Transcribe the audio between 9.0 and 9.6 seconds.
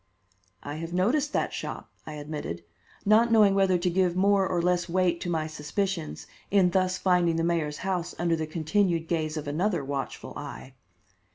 gaze of